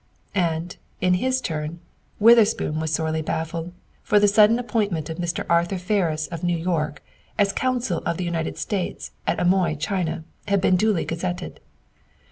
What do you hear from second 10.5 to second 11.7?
been duly gazetted.